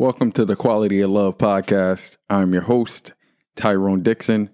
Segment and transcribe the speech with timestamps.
[0.00, 2.16] Welcome to the Quality of Love podcast.
[2.30, 3.12] I'm your host,
[3.54, 4.48] Tyrone Dixon,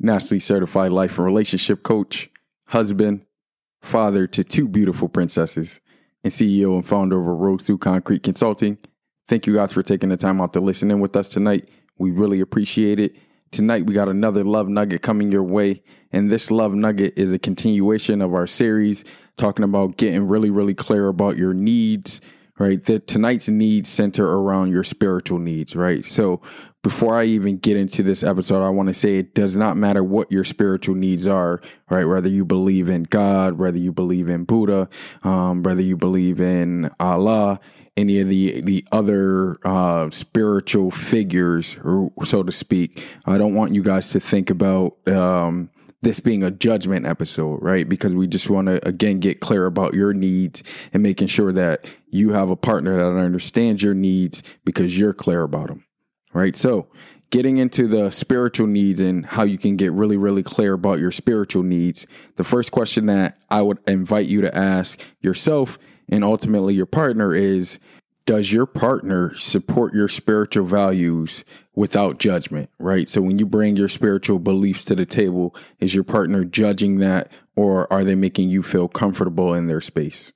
[0.00, 2.28] nationally certified life and relationship coach,
[2.66, 3.24] husband,
[3.80, 5.80] father to two beautiful princesses,
[6.24, 8.76] and CEO and founder of a Road Through Concrete Consulting.
[9.28, 11.68] Thank you guys for taking the time out to listen in with us tonight.
[11.96, 13.14] We really appreciate it.
[13.52, 15.80] Tonight, we got another love nugget coming your way.
[16.10, 19.04] And this love nugget is a continuation of our series
[19.36, 22.20] talking about getting really, really clear about your needs
[22.58, 22.84] right?
[22.84, 26.04] The tonight's needs center around your spiritual needs, right?
[26.04, 26.42] So
[26.82, 30.02] before I even get into this episode, I want to say it does not matter
[30.02, 31.60] what your spiritual needs are,
[31.90, 32.04] right?
[32.04, 34.88] Whether you believe in God, whether you believe in Buddha,
[35.22, 37.60] um, whether you believe in Allah,
[37.96, 41.76] any of the the other uh, spiritual figures,
[42.24, 43.04] so to speak.
[43.26, 45.70] I don't want you guys to think about um,
[46.02, 47.88] this being a judgment episode, right?
[47.88, 51.86] Because we just want to again get clear about your needs and making sure that
[52.08, 55.84] you have a partner that understands your needs because you're clear about them,
[56.32, 56.56] right?
[56.56, 56.88] So,
[57.30, 61.12] getting into the spiritual needs and how you can get really, really clear about your
[61.12, 66.74] spiritual needs, the first question that I would invite you to ask yourself and ultimately
[66.74, 67.78] your partner is
[68.28, 73.08] does your partner support your spiritual values without judgment, right?
[73.08, 77.32] So when you bring your spiritual beliefs to the table, is your partner judging that
[77.56, 80.30] or are they making you feel comfortable in their space?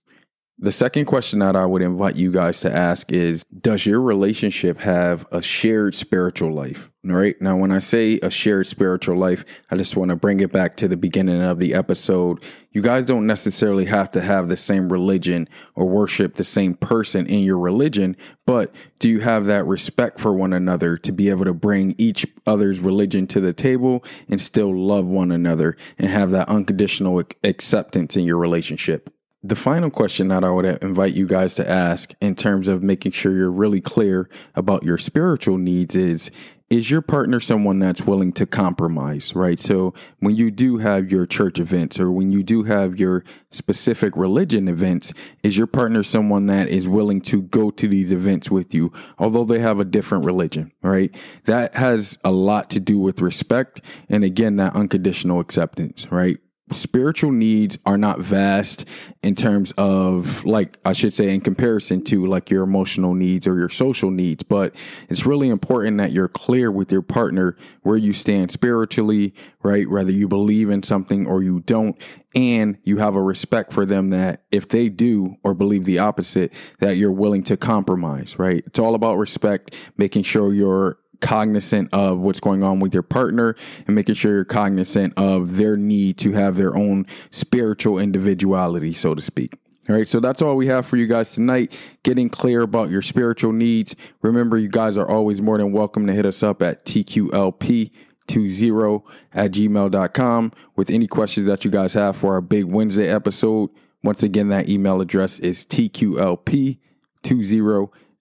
[0.62, 4.78] The second question that I would invite you guys to ask is Does your relationship
[4.78, 6.88] have a shared spiritual life?
[7.04, 7.34] All right.
[7.40, 10.76] Now, when I say a shared spiritual life, I just want to bring it back
[10.76, 12.44] to the beginning of the episode.
[12.70, 17.26] You guys don't necessarily have to have the same religion or worship the same person
[17.26, 21.44] in your religion, but do you have that respect for one another to be able
[21.44, 26.30] to bring each other's religion to the table and still love one another and have
[26.30, 29.12] that unconditional acceptance in your relationship?
[29.44, 33.10] The final question that I would invite you guys to ask in terms of making
[33.10, 36.30] sure you're really clear about your spiritual needs is
[36.70, 39.60] is your partner someone that's willing to compromise, right?
[39.60, 44.16] So when you do have your church events or when you do have your specific
[44.16, 48.72] religion events, is your partner someone that is willing to go to these events with
[48.72, 51.14] you, although they have a different religion, right?
[51.44, 56.38] That has a lot to do with respect and again, that unconditional acceptance, right?
[56.72, 58.84] Spiritual needs are not vast
[59.22, 63.56] in terms of like I should say in comparison to like your emotional needs or
[63.56, 64.74] your social needs but
[65.08, 69.88] it's really important that you're clear with your partner where you stand spiritually right?
[69.88, 71.96] Whether you believe in something or you don't
[72.34, 76.52] and you have a respect for them that if they do or believe the opposite
[76.80, 78.62] that you're willing to compromise right?
[78.66, 83.56] It's all about respect making sure you're cognizant of what's going on with your partner
[83.86, 89.14] and making sure you're cognizant of their need to have their own spiritual individuality, so
[89.14, 89.54] to speak.
[89.88, 91.72] All right, so that's all we have for you guys tonight.
[92.02, 93.96] Getting clear about your spiritual needs.
[94.20, 99.02] Remember, you guys are always more than welcome to hit us up at TQLP20
[99.34, 103.70] at gmail.com with any questions that you guys have for our big Wednesday episode.
[104.04, 106.78] Once again, that email address is TQLP20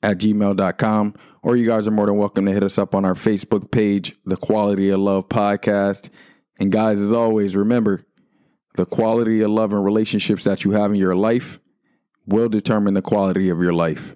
[0.04, 1.16] at gmail.com.
[1.44, 4.16] Or you guys are more than welcome to hit us up on our Facebook page,
[4.26, 6.10] The Quality of Love Podcast.
[6.60, 8.06] And guys, as always, remember
[8.76, 11.60] the quality of love and relationships that you have in your life
[12.28, 14.16] will determine the quality of your life.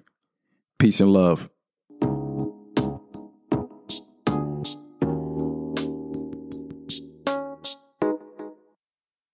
[0.78, 1.50] Peace and love.